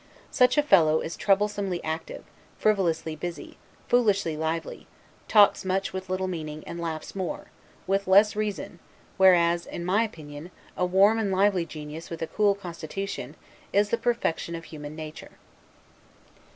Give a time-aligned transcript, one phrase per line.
[0.31, 2.23] Such a fellow is troublesomely active,
[2.57, 4.87] frivolously busy, foolishly lively;
[5.27, 7.51] talks much with little meaning, and laughs more,
[7.85, 8.79] with less reason
[9.17, 13.35] whereas, in my opinion, a warm and lively genius with a cool constitution,
[13.71, 15.33] is the perfection of human nature.